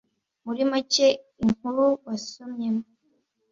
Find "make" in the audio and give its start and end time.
0.71-1.07